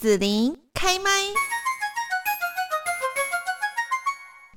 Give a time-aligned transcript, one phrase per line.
[0.00, 1.10] 紫琳开麦。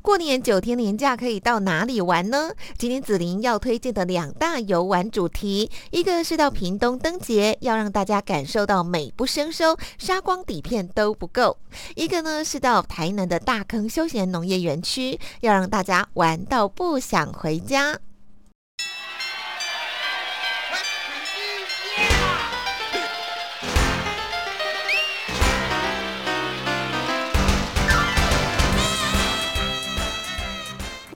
[0.01, 2.51] 过年九天年假可以到哪里玩呢？
[2.77, 11.57] 今天紫琳要推荐的两大游玩主题，一个是到屏东灯节，要让大家感受到美不胜收，杀光底片都不够；
[11.97, 17.99] 一个呢是到台南的大坑休闲农业园区，要让大家玩到不想回家。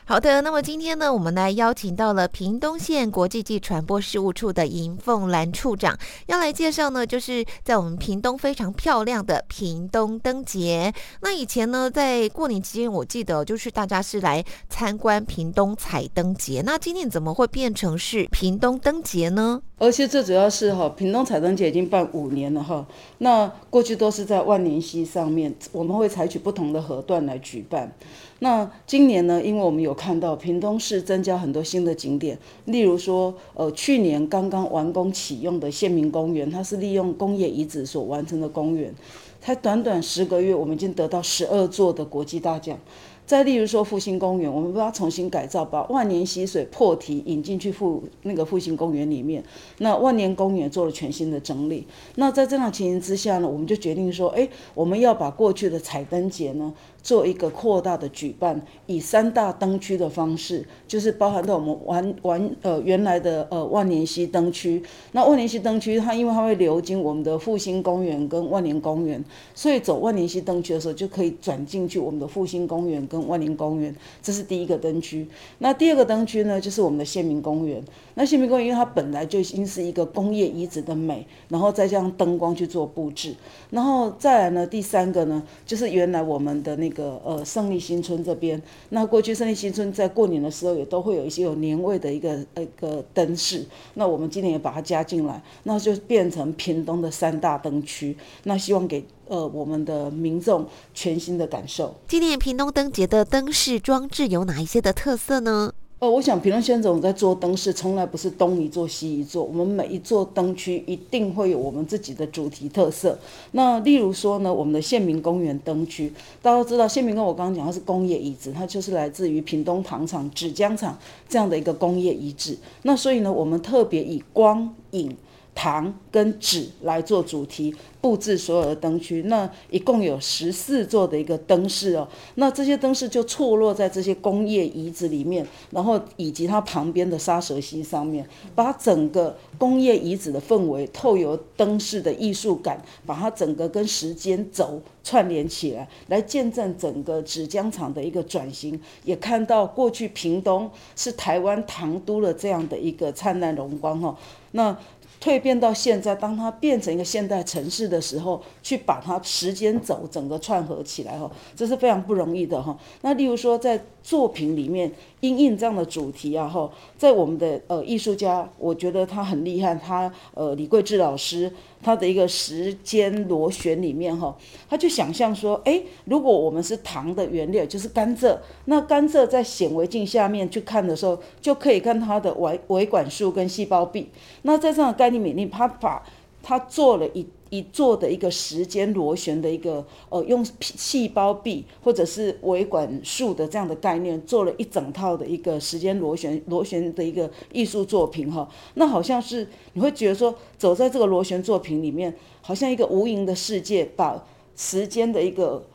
[0.09, 10.93] 好的，那么今天呢，我们来邀请到了屏东县国际际传播事务处的尹凤兰处长，要来介绍呢，就是在我们屏东非常漂亮的屏东灯节。
[11.20, 16.63] 那以前呢，在过年期间，我记得就是大家是来参观屏东彩灯节。
[16.66, 19.61] 那今年怎么会变成是屏东灯节呢？
[19.77, 22.88] 而且最主要是哈，屏东彩灯节已经办五年了哈。
[23.17, 27.94] 那过去都是在万年溪上面，我们会采取不同的河段来举办。
[28.39, 29.41] 那今年呢？
[29.41, 38.93] 因为我们有看到屏东市增加很多新的景点，例如说，呃，去年刚刚完工启用的县民公园，它是利用工业遗址所完成的公园，
[39.41, 42.77] 才短短十个月，我们已经得到十二座的国际大奖。
[43.25, 49.43] 再例如说复兴公园，我们把它重新改造，把万年溪水破堤引进去复那个复兴公园里面，
[49.80, 51.85] 那万年公园做了全新的整理。
[52.15, 56.73] 那在这样情形之下呢，我们就决定说，哎，我们要把过去的彩灯节呢。
[57.08, 64.83] 做一个扩大的举办，以三大灯区的方式，就是包含到我们完完呃原来的呃万年溪灯区。
[65.14, 69.23] 那万年溪灯区它因为它会流经我们的复兴公园跟万年公园，
[69.55, 75.25] 所以走万年溪灯区的时候就可以转进去我们的复兴公园跟万年公园，这是第一个灯区。
[75.59, 77.81] 那第二个灯区呢，就是我们的县民公园。
[78.16, 83.33] 那县民公园因为它本来就已经是一个工业遗址的美，然后再加上灯光去做布置，
[83.69, 86.97] 然后再来呢第三个呢，就是原来我们的那个。
[86.98, 88.59] 个呃胜利新村这边，
[88.90, 93.64] 那过去胜利新村在过年的时候也都会有一些有年味的一个一个灯饰，
[93.94, 101.95] 那我们今年也把它加进来，那就变成屏东的三大灯区，那希望给呃我们的民众全新的感受。
[102.08, 105.71] 今年屏东灯节的灯饰装置有哪一些的特色呢？
[105.99, 109.43] 哦，我想平东先总在做灯饰，从来不是东一座西一座。
[109.43, 113.17] 我们每一座灯区一定会有我们自己的主题特色。
[113.53, 120.95] 那例如说呢，我们的县民公园灯区，大家都知道，县民公园我刚刚讲它是工业遗址，它就是来自于屏东糖厂、纸浆厂
[121.27, 122.55] 这样的一个工业遗址。
[122.83, 125.17] 那所以呢，我们特别以光影。
[125.58, 132.07] 糖跟纸来做主题布置所有的灯区，那一共有十四座的一个灯饰哦。
[132.36, 138.24] 那这些灯饰就错落在这些工业遗址里面，然后以及它旁边的沙蛇溪上面，
[138.54, 154.16] 把整个工业遗址的氛围透由灯饰的艺术感，把它整个跟时间轴串联起来，来见证整个纸浆厂的一个转型，也看到过去屏东是台湾糖都的这样的一个灿烂荣光哦。
[154.51, 154.75] 那
[155.22, 162.78] 蜕变到现在，当它变成一个现代城市的时候，去把它时间轴整个串合起来哈，这是非常不容易的哈。
[163.01, 164.92] 那例如说在作品里面。
[165.19, 169.74] 因应这样的主题啊，哈，在我们的呃艺术家，我觉得他很厉害。
[169.74, 171.51] 他呃李桂志老师，
[171.81, 174.38] 他的一个时间螺旋里面哈，
[174.69, 184.12] 他就想象说，哎，如果我们是糖的原料，就是甘蔗，那甘蔗在显微镜下面去看的时候，就可以看它的维维管束跟细胞壁。
[184.44, 186.04] 那在这样的概念里面，他把
[186.44, 187.25] 他做了一。
[187.50, 198.45] 一做的一个时间螺旋的一个呃，用细胞壁或者是维管束的这样的概念，做了一整套的一个时间螺旋螺旋的一个艺术作品哈。
[198.74, 204.22] 那好像是你会觉得说，走在这个螺旋作品里面，好像一个无垠的世界，把
[204.57, 205.66] 时间的一个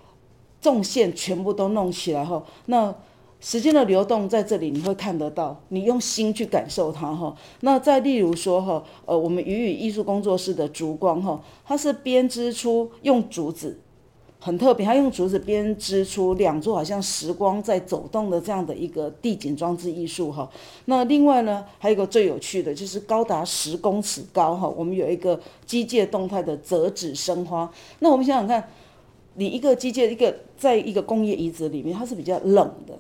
[0.61, 2.45] 纵线全部都弄起来哈。
[2.67, 2.95] 那
[3.45, 7.35] 时间的流动在这里，你会看得到，你用心去感受它哈。
[7.63, 13.77] 那再例如说哈，呃，我们鱼语艺术工作室的烛光哈，它是编织出用竹子，
[14.39, 20.49] 很特别，它用竹子编织出两座好像时光在走动的这样的一个地景装置艺术哈。
[20.85, 27.69] 那另外呢，还有一个最有趣的就是高达十公尺高哈，我们有一个机械动态的折纸生花。
[27.99, 28.69] 那我们想想看，
[29.35, 32.97] 你一个机械一个在一个工业遗址里面，它是比较冷的。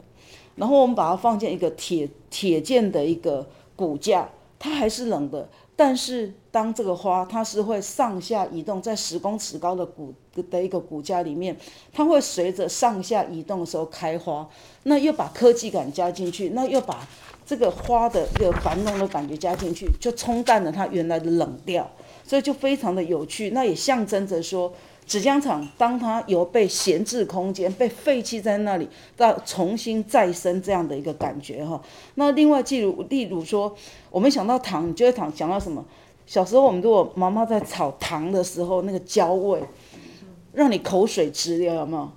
[0.56, 4.28] 然后我们把它放进一个铁铁件的一个骨架，
[4.58, 5.48] 它还是冷的。
[5.74, 10.12] 但是当这个花它是会上下移动，在十公尺高的骨
[10.50, 11.56] 的一个骨架里面，
[11.92, 14.48] 它会随着上下移动的时候开花。
[14.84, 17.08] 那又把科技感加进去，那又把
[17.46, 21.90] 这个花的一个繁荣的感觉加进去，就冲淡了它原来的冷调，
[22.24, 23.50] 所以就非常的有趣。
[23.50, 24.72] 那也象征着说。
[25.12, 31.78] 纸浆厂当它有被闲置空间、被废弃在那里，到重新再生这样的一个感觉哈。
[32.14, 33.76] 那另外，例如例如说，
[34.10, 35.84] 我们想到糖，你就会糖想到什么？
[36.24, 39.62] 小时候我们如果妈妈在炒糖的时候，那个焦味，
[40.54, 42.10] 让你口水直流，有没有？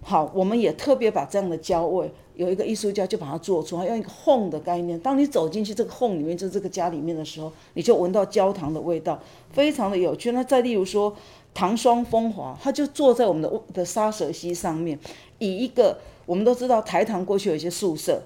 [0.00, 2.10] 好，我们也特别把这样的焦味。
[2.34, 4.96] 有一个艺术家就把它做出来，用一个烘的概念。
[5.00, 10.30] 当你走进去这个烘里面，就是这个家里面的时候，你就闻到焦糖的味道，非常的有趣。
[10.30, 11.12] 那再例如说，
[11.54, 14.98] 糖霜风华，它就坐在我们的的沙蛇溪上面，
[15.38, 18.22] 以一个我们都知道台糖过去有一些宿舍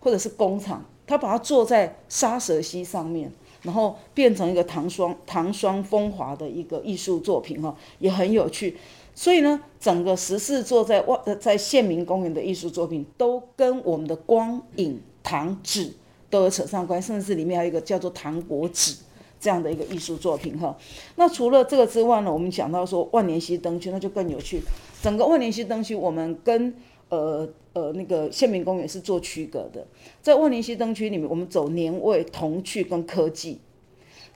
[0.00, 3.30] 或者是工厂，它把它坐在沙蛇溪上面，
[3.62, 8.76] 然后变成一个糖霜糖霜风华的一个艺术作品哈，也很有趣。
[9.14, 15.92] 所以呢，整个十四座在外在县民公园的艺术作品，都跟我们的光影糖纸
[16.28, 18.96] 都有扯上关系，甚至里面还有一个叫做糖果纸
[19.44, 20.74] 这样的一个艺术作品哈。
[21.16, 24.62] 那除了这个之外呢，我们讲到说万年溪灯区，那就更有趣。
[25.02, 26.74] 整个万年溪灯区，我们跟
[27.10, 29.86] 呃呃那个县民公园是做区隔的。
[30.22, 33.60] 在万年溪灯区里面，我们走年味、童趣跟科技。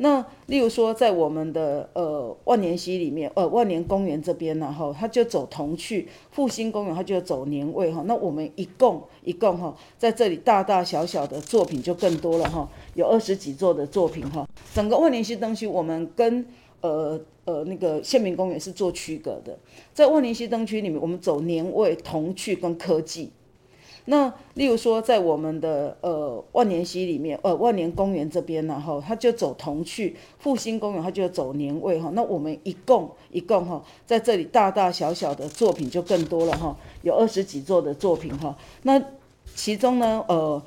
[0.01, 8.03] 那例如说，在我们的呃万年溪里面，呃万年公园这边呢，哈，它就走童趣；复兴公园它就走年味，哈。
[8.07, 14.49] 那我们一共一共哈，在这里大大小小的作品就更多了，哈，有二十几座的作品，哈。
[14.73, 16.47] 整个万年溪灯区，我们跟
[16.81, 19.59] 呃呃那个县民公园是做区隔的，
[19.93, 23.31] 在万年溪灯区里面，我们走年味、童趣跟科技。
[24.11, 32.11] 那例如说，在我们的呃万年溪里面，呃万年公园这边呢，哈，它就走童趣；复兴公园它就走年味，哈。
[32.15, 38.57] 那我们一共一共哈，在这里大大小小的作品就更多了，哈，有二十几座的作品，哈。
[38.85, 38.99] 那
[39.55, 40.63] 其中呢，呃，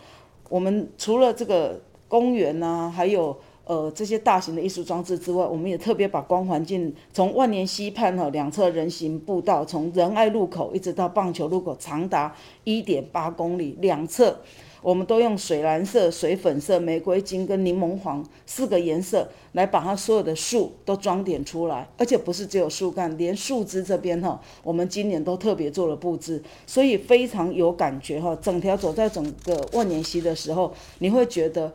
[0.47, 3.35] 我们除了这个公园呐，还有。
[3.71, 12.35] 呃，这些大型的艺术装置之外，我们也特别把光环境从万年溪畔哈两侧人行步道，从仁爱路口一直到棒球路口，长达
[12.65, 14.37] 一点八公里，两侧
[14.81, 28.37] 我们都用水蓝色、水粉色、玫瑰金跟柠檬黄四个颜色来把它所有的树都装点出来，而且不是只有树干，连树枝这边哈，我们今年都特别做了布置，所以非常有感觉哈。
[28.41, 31.71] 整条走在整个万年溪的时候，你会觉得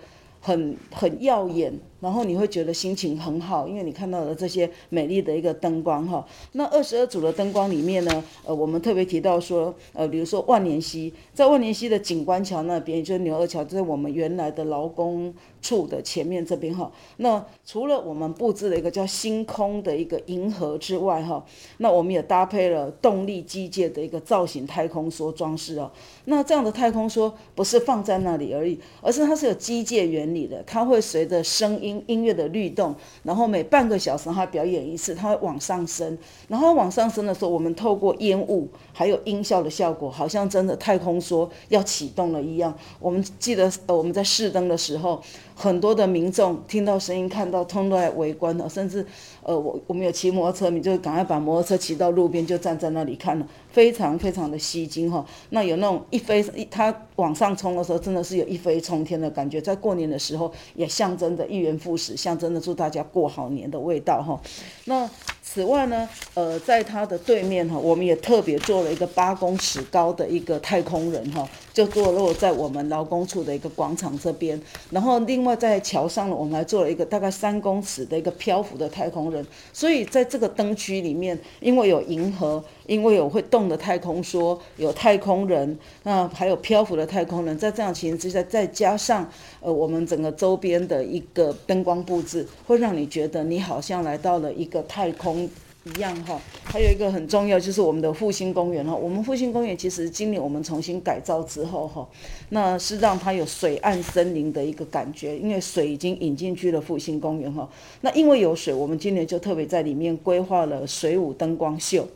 [0.47, 1.77] 很很耀眼。
[2.01, 6.25] 然后你会觉得心情很好，因为你看到了这些美丽的一个灯光哈。
[6.53, 15.33] 那二十二组的灯光里面呢，呃，我们特别提到说，呃，比如说万年溪，在万年溪的景观桥那边，也就是牛二桥，就在我们原来的劳工
[15.63, 16.93] 处的前面这边哈。
[17.17, 21.43] 那除了我们布置了一个叫星空的一个银河之外哈，
[21.79, 25.91] 那我们也搭配了动力机械的一个造型太空梭装饰哦。
[26.27, 31.86] 那这样的太空梭不是放在那里而已，而是它是有机械原理的，它会随着声音。
[31.87, 36.19] 音音乐的律动，然后每半个小时它表演一次，它会往上升，
[36.49, 42.75] 然后往上升的时候，我们透过烟雾还有音效的效果，好像真的太空说要启动了一样。
[42.99, 45.23] 我们记得我们在试灯的时候，
[45.55, 49.07] 很多的民众听到声音、看到，通都在围观了，甚至
[49.47, 53.47] 呃我我们有骑摩托车，你就赶快把摩托车骑到路边，就站在那里看了。
[53.71, 59.61] 非常非常的吸睛哈，那有那种一飞一它往上冲的时候，真的是有一飞冲天的感觉。
[59.61, 64.41] 在过年的时候，也象征着一元复始，象征着祝大家过好年的味道哈。
[64.87, 65.09] 那
[65.43, 74.59] 此外呢，呃，在它的对面哈，我们也特别做了一个八公尺高的一个太空人哈，就坐落在我们劳工处的一个广场这边。
[74.89, 79.47] 然后另外在桥上呢，我们还做了一个大概三公尺的一个漂浮的太空人。
[79.75, 82.65] 所以在这个灯区里面，因为有银河。
[82.87, 89.29] 因为有会动的太空梭，有太空人，那还有漂浮的太空人，在这样情形之下，再加上
[89.59, 95.51] 呃我们整个周边的一个灯光布置，会让你觉得你好像来到了一个太空
[95.87, 96.41] 一样哈。
[96.65, 102.07] 还有一个很重要就是我们的复兴公园哈，我们复兴公园其实今年我们重新改造之后哈，
[102.51, 107.69] 那是让它有水岸森林的一个感觉，因为水已经引进去了复兴公园哈。
[108.01, 112.07] 那因为有水，我们今年就特别在里面规划了水舞灯光秀。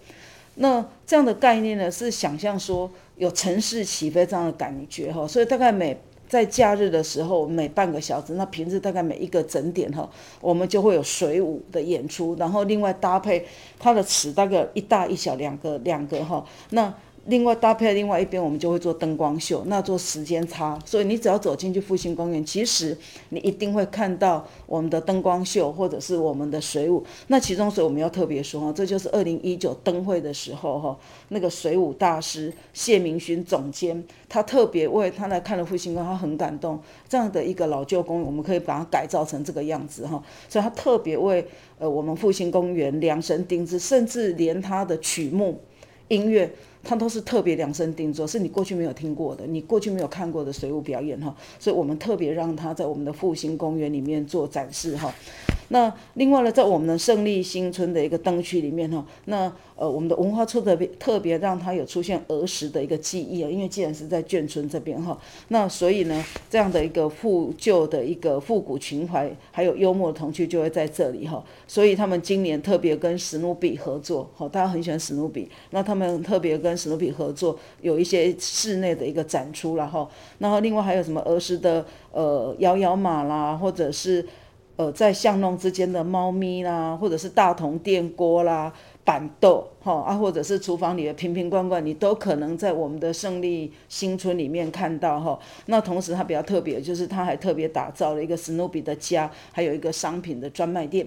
[0.56, 5.96] 那这样的概念呢，是想象说有城市起飞这样的感觉哈，所以大概每
[6.30, 10.08] 在假日的时候，每半个小时，那平日大概每一个整点哈，
[10.40, 13.44] 我们就会有水舞的演出，然后另外搭配
[13.80, 16.94] 它的词大概一大一小两个两个哈，那
[17.26, 22.96] 另外搭配另外一边，我们就会做灯光秀，那做时间差，所以你只要走进去复兴公园，其实
[23.28, 27.04] 你一定会看到我们的灯光秀或者是我们的水舞。
[27.26, 30.98] 那其中所以我们要特别说哈，这就是二零一九灯会的时候哈，
[31.28, 41.46] 那个水舞大师谢明勋总监，他特别为他来看了复兴公园，他很感动，这样的一个老旧公园，我们可以把它改造成这个样子哈，所以他特别为
[41.78, 45.60] 呃我们复兴公园量身定制，甚至连他的曲目
[46.10, 46.48] 音乐。
[46.82, 55.14] 它都是特别量身定做，是你过去没有听过的，你过去没有看过的水舞表演哈，所以我们特别让他在我们的复兴公园里面做展示哈。
[55.72, 71.40] 那另外呢，在我们的胜利新村的一个灯区里面哈，那呃我们的文化处特别特别让它有出现儿时的一个记忆啊，因为既然是在眷村这边哈，那所以呢这样的一个复旧的一个复古情怀，还有幽默的童趣就会在这里哈。
[71.68, 80.08] 所以他们今年特别跟史努比合作，哈，大家很喜欢史努比，那他们特别跟史努比合作，有一些室内的一个展出然后，
[80.40, 84.26] 然后另外还有什么儿时的呃摇摇马啦，或者是。
[84.80, 88.72] 呃，在巷弄之间的猫咪啦，或者是大铜电锅啦、
[89.04, 95.38] 板豆哈啊，或者是厨房里的瓶瓶罐罐，你都可能在我们的胜利新村里面看到哈。
[95.66, 101.06] 那同时它比较特别，就是它还特别打造了一个史努比的家，还有一个商品的专卖店。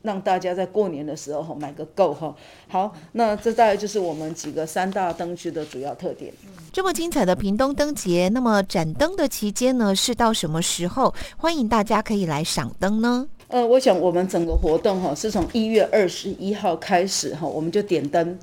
[0.00, 2.34] 让大家在过年的时候买个够哈。
[2.68, 6.32] 好，那这大概就是我们几个三大灯区的主要特点。
[6.72, 11.14] 这么精彩的屏东灯节，那么展灯的期间呢，是到什么时候？
[11.36, 13.28] 欢迎大家可以来赏灯呢？
[13.48, 18.38] 呃，我想我们整个活动哈，是从一月二十一号开始哈，我们就点灯，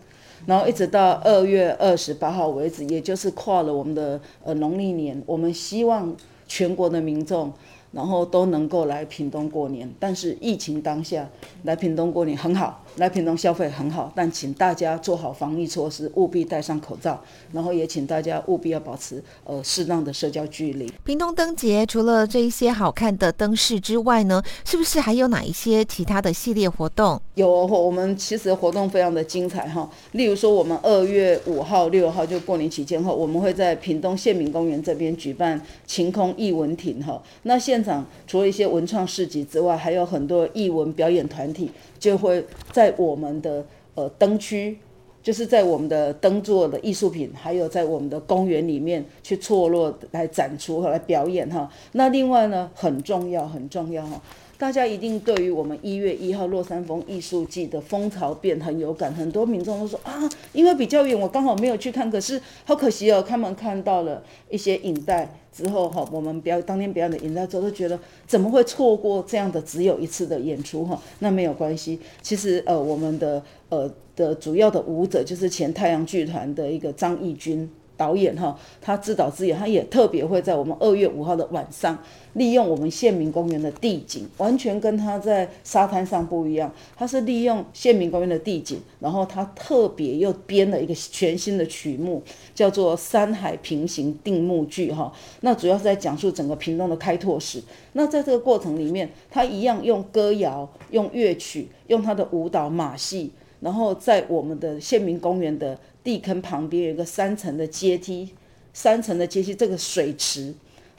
[0.46, 5.20] 然后一直到二月二十八号为止，也就是跨了我们的呃农历年。
[5.26, 6.16] 我们希望
[6.48, 7.52] 全国的民众。
[7.92, 11.28] 然后都能够来屏东过年，但是疫情当下
[11.64, 17.20] 来屏东过年很好，来屏东消费很好，但请大家做好防疫措施，务必戴上口罩，
[17.52, 20.92] 然后也请大家务必要保持呃适当的社交距离。
[21.04, 27.20] 屏东灯节除了这一些好看的灯饰之外呢，是不是还有哪一些其他的系列活动？
[27.34, 44.78] 有，我们其实活动非常的精彩哈，例如说我们二月五号、六号就过年期间后，我们会在屏东县民公园这边举办晴空艺文亭哈，那现现场除了一些文创市集之外，还有很多艺文表演团体就会在在我们的呃灯区，
[45.22, 51.70] 就是在我们的灯座的艺术品，还有在我们的公园里面去错落来展出和来表演哈。
[51.92, 54.22] 那另外呢，很重要很重要哈。
[54.60, 67.98] 大家一定对于我们一月一号落山风艺术季的风潮变很有感，很多民众都说啊，因为比较远，我刚好没有去看，可是好可惜哦，他们看到了一些影带之后哈，我们表当天表演的影带之后，都觉得
[68.28, 71.02] 怎么会错过这样的只有一次的演出哈？
[71.20, 77.72] 那没有关系，其实呃，我们的呃的主要的舞者就是前太阳剧团的一个张义军。
[78.00, 81.98] 导演哈，他自导自演，他也特别会在我们二月五号的晚上，
[82.34, 86.74] 利用我们县民公园的地景，完全跟他在沙滩上不一样。
[86.96, 92.24] 他是利用县民公园的地景，然后他特别又编了一个全新的曲目，
[92.56, 95.12] 叫做《山海平行定目剧》哈。
[95.42, 97.62] 那主要是在讲述整个屏东的开拓史。
[97.92, 105.78] 那在这个过程里面，他一样用歌谣、用乐曲、用他的舞蹈马戏，然后在我们的县民公园的。
[106.02, 108.30] 地坑旁边有一个三层的阶梯，
[108.74, 110.56] 三层的阶梯，这个水池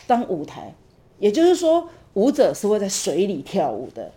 [0.07, 0.75] 当舞台，
[1.19, 4.13] 也就是说舞者是会在水里跳舞的。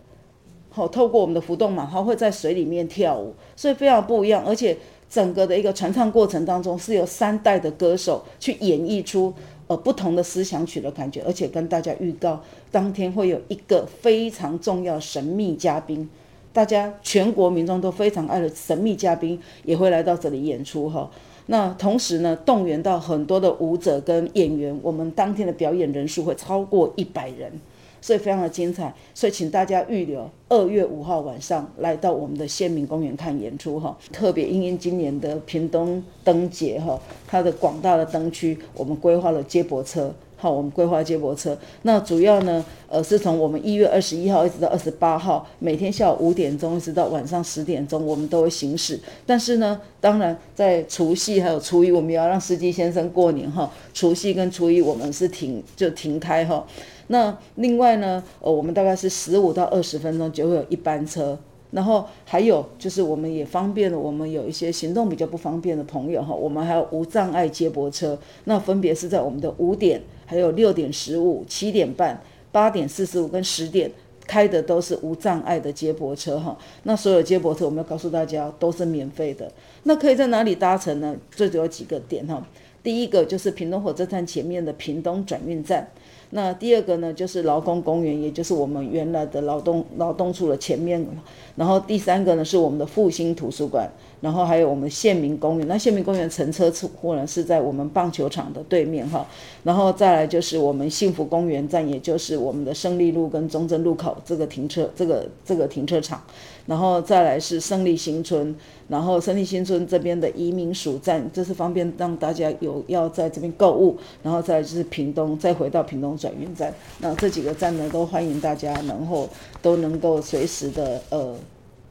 [0.68, 4.44] 好，透过我们的浮动马，他会在水里面跳舞，所以非常不一样。
[4.46, 4.76] 而且
[5.08, 9.32] 整个的一个传唱过程当中，是由三代的歌手去演绎出
[9.66, 16.08] 呃不同的思想曲的感觉，而且跟大家预告，当天会有一个非常重要神秘嘉宾。
[16.54, 21.10] 大家全国民众都非常爱的神秘嘉宾也会来到这里演出哈。
[21.46, 27.52] 那同时呢，动员到很多的舞者跟演员，我们当天的表演人数会超过一百人，
[28.00, 28.94] 所以非常的精彩。
[29.12, 33.94] 所以请大家预留二月五号晚上来到我们的县民公园看演出哈。
[34.12, 40.14] 特别因应今年的屏东灯节哈，它的广大的灯区，我们规划了接驳车。
[40.44, 49.00] 好，我们规划接驳车，那主要呢，呃，是从我们一月二十一号一直到二十八号，每天下午五点钟一直到晚上十点钟，我们都会行驶。
[49.24, 53.72] 但是呢，当然在除夕还有初一，我们要让司机先生过年哈。
[53.94, 56.62] 除夕跟初一我们是停就停开哈。
[57.06, 61.38] 那另外呢，呃，我们大概是十五到二十分钟就会有一班车。
[61.74, 73.90] 然后还有就是，我们也方便了我们有一些行动比较不方便的朋友哈，我们还有无障碍接驳车，那分别是在我们的五点、还有六点十五、七点半、八点四十五跟十点
[74.24, 76.56] 开的都是无障碍的接驳车哈。
[76.84, 79.50] 那所有接驳车我们要告诉大家都是免费的。
[79.82, 81.16] 那可以在哪里搭乘呢？
[81.32, 82.46] 最主要几个点哈。
[82.84, 85.88] 第一个就是屏东火车站前面的屏东转运站。
[86.36, 91.06] 那第二个呢，就是劳工公园，也就是我们原来的劳动劳动处的前面。
[91.54, 93.88] 然后第三个呢，是我们的复兴图书馆。
[94.20, 95.68] 然后还有我们县民公园。
[95.68, 99.24] 那县民公园乘车处或者是在我们棒球场的对面哈。
[99.62, 106.20] 然后再来就是我们幸福公园站，也就是我们的胜利路跟中正路口这个停车这个这个停车场。
[106.66, 108.56] 然后再来是胜利新村。
[108.86, 113.96] 然后胜利新村这边的移民署站，这是方便让大家有要在这边购物。
[114.22, 116.72] 然后再就是屏东，再回到屏东转运站。
[117.00, 119.28] 那这几个站呢，都欢迎大家能够
[119.60, 121.36] 都能够随时的呃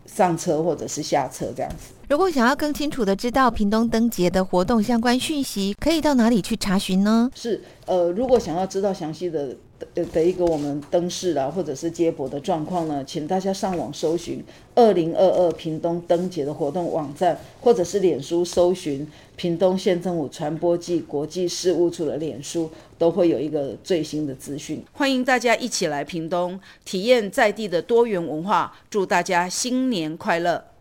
[0.07, 1.93] 上车或者是下车这样子。
[2.09, 7.29] 如果想要更清楚的知道屏东灯节的活动相关讯息，可以到哪里去查询呢？
[7.35, 9.55] 是呃，如果想要知道详细的。
[9.93, 14.43] 的的一个我们灯饰啦，或者是接驳的状况呢，请大家上网搜寻
[14.75, 24.83] 二零二二屏东灯节的活动网站，或者是脸书搜寻屏东县政府传播暨国际事务处的脸书，都会有一个最新的资讯。
[24.93, 30.72] 欢迎大家一起来屏东体验在地的多元文化，祝大家新年快乐！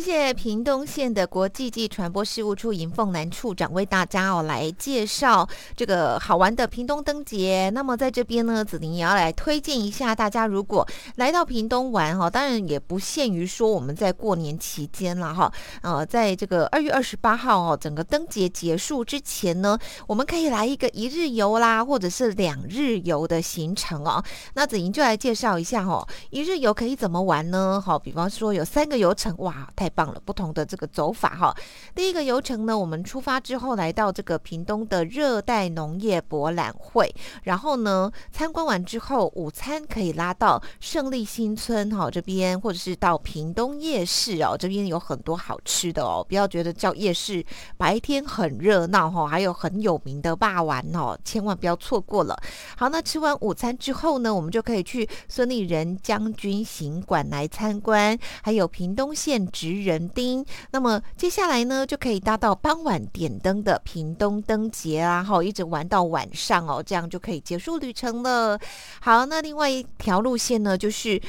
[0.00, 7.70] 谢谢屏东县的国际暨传播事务处尹凤兰处长为大家哦来介绍这个好玩的屏东灯节。
[7.74, 15.52] 那么在这边呢，子宁也要来推荐一下大家，如果来到屏东玩哈，当然也不限于说我们在过年期间了哈。
[15.82, 24.24] 呃，在这个二月二十八号哦，整个灯节结束之前呢，我们可以来一个一日游啦，或者是两日游的行程哦。
[24.54, 27.78] 那子宁就来介绍一下哦，一日游可以怎么玩呢？
[27.84, 29.89] 好，比方说有三个游程，哇，太。
[29.90, 31.54] 棒了，不同的这个走法哈。
[31.94, 46.24] 第一个游程呢，我们出发之后来到这个屏东的热带农业博览会，然后呢参观完之后，午餐可以拉到胜利新村哈这边，或者是到屏东夜市哦，这边有很多好吃的哦。
[46.28, 47.44] 不要觉得叫夜市
[47.76, 52.40] 白天很热闹哈，还有很有名的霸丸哦，千万不要错过了。
[52.76, 59.46] 好，那吃完午餐之后呢，我们就可以去孙立人将军行馆来参观，还有屏东县
[59.84, 68.58] 人丁，那么接下来呢，就可以搭到傍晚点灯的屏东灯节啊，哈，一直玩到晚上哦，这样就可以结束旅程了。
[69.00, 71.20] 好，那另外一条路线呢，就是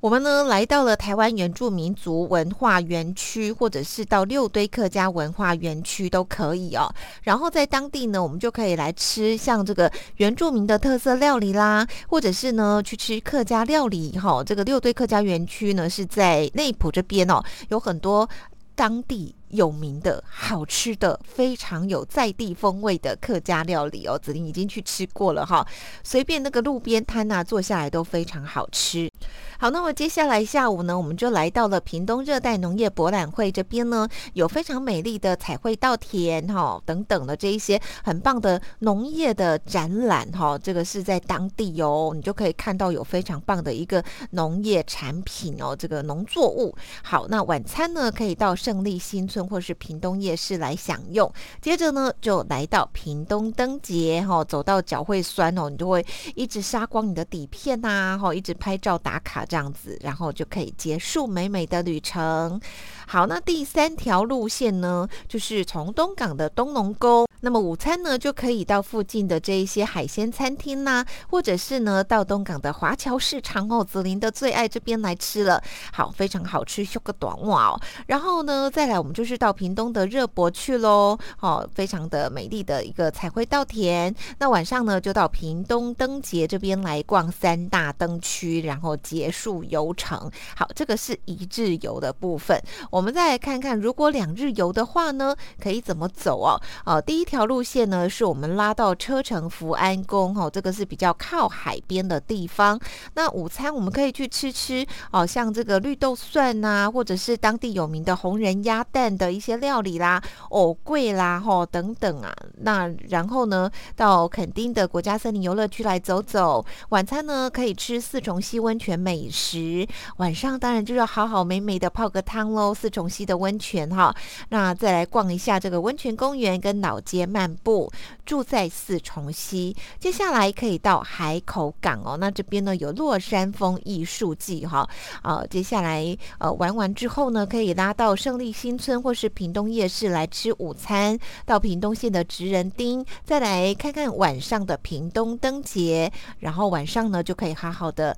[0.00, 6.92] 我们呢来到了台湾原住民族文化园区，或者是到六堆客家文化园区都可以哦。
[7.22, 14.44] 然后在当地呢，我们就可以来吃像这个原住民的特色料理啦，或者是呢去吃客家料理哈。
[14.44, 18.28] 这个六堆客家园区呢是在内埔这边哦，有很多
[18.74, 19.34] 当地。
[19.48, 25.66] 有名的好吃的非常有在地风味的客家料理哦，子玲已经去吃过了哈，
[26.02, 29.10] 随便那个路边摊呐，坐下来都非常好吃。
[29.58, 46.76] 好，那么接下来下午呢，我们就来到了屏东热带农业博览会这边呢，有非常美丽的彩绘稻田哈等等的这一些很棒的农业的展览哈，这个是在当地哦，你就可以看到有非常棒的一个农业产品哦，这个农作物。
[47.02, 49.46] 好，那晚餐呢可以到胜利新村。
[49.46, 62.60] 或是屏东夜市来享用，接着呢就来到屏东灯节哈，走到脚会酸哦，你就会一直杀光你的底片呐，哈，一直拍照打卡这样子，然后就可以结束美美的旅程。
[63.06, 67.24] 好，那第三条路线呢，就是从东港的东龙沟。
[67.40, 77.80] 那么午餐呢，就可以到附近的这一些海鲜餐厅啦，或者是呢到东港的华侨市场哦，子林的最爱这边来吃了，好，非常好吃，修个短袜哦。
[78.06, 84.12] 然后呢，再来我们就是到屏东的热博去喽，哦，非常的美丽的一个彩绘稻田。
[84.38, 90.28] 那晚上呢，就到屏东灯节这边来逛三大灯区，然后结束游程。
[90.56, 92.60] 好，这个是一日游的部分。
[92.90, 96.60] 我们再来看看，如果两日游的话呢，可以怎么走哦？
[96.84, 97.36] 哦，第一条。
[97.36, 102.80] 条路线呢，是我们拉到车城福安宫哦，这个是比较靠海边的地方。
[103.12, 112.34] 那午餐我们可以去吃吃哦，像这个绿豆蒜呐，或者是当地有名的红人鸭蛋的一些料理啦、藕桂啦、吼等等啊。
[112.58, 116.64] 那然后呢，到垦丁的国家森林游乐区来走走。
[116.90, 119.86] 晚餐呢，可以吃四重溪温泉美食。
[120.18, 124.14] 晚上当然就要好好美美的泡个汤喽，四重溪的温泉哈。
[124.48, 127.90] 那再来逛一下这个温泉公园跟老街漫步。
[128.24, 132.16] 住在四重溪，接下来可以到海口港哦。
[132.18, 134.88] 那这边呢有落山风艺术季哈。
[135.22, 141.16] 啊，接下来呃玩完之后呢，可以拉到胜利新村或是屏东夜市来吃午餐。
[141.44, 146.12] 到屏东县的职人町，再来看看晚上的屏东灯节。
[146.40, 148.16] 然后晚上呢就可以好好的。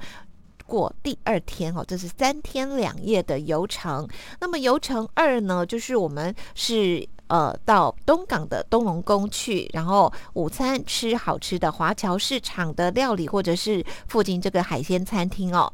[0.66, 4.07] 过第二天哦，这是三天两夜的游程。
[4.38, 15.72] 那么游程二呢，就是我们是呃到东港的东龙宫去，然后午餐吃好吃的华侨市场的料理，或者是附近这个海鲜餐厅哦。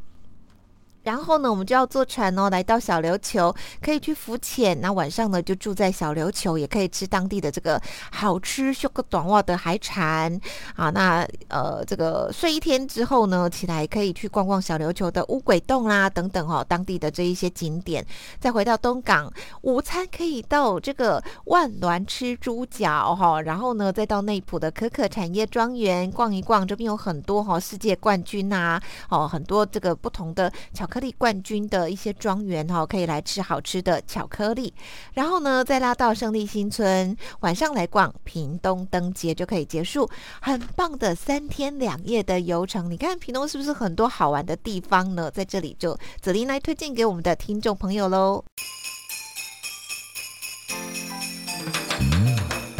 [1.04, 4.80] 然后呢，我们就要坐船哦，来到小琉球，可以去浮潜。
[4.80, 10.40] 那晚上呢，就住在小琉球，也可以吃当地的这个好吃、修个短袜的海产
[10.76, 10.88] 啊。
[10.90, 18.04] 那呃，这个睡一天之后呢，起来可以去逛逛小琉球的乌鬼洞啦，等等哦，当地的这一些景点。
[18.40, 30.84] 再回到东港，午餐可以到这个万峦吃猪脚哈，然后呢，再到内埔的可可产业庄园逛一逛，这边有很多哈世界冠军呐，哦，很多这个不同的巧。
[30.84, 34.72] 巧克力冠军的一些庄园哈，可以来吃好吃的巧克力，
[35.14, 40.08] 然后呢，再拉到胜利新村，晚上来逛屏东灯节就可以结束，
[40.40, 42.88] 很棒的三天两夜的游程。
[42.88, 45.28] 你看屏东是不是很多好玩的地方呢？
[45.28, 48.44] 在这里就子琳来推荐给我们的听众朋友喽。